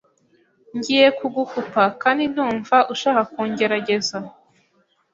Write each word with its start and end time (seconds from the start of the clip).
Ngiye 0.77 1.07
kugukupa 1.19 1.83
kandi 2.01 2.23
ndumva 2.31 2.77
ushaka 2.93 3.21
kungerageza 3.31 4.17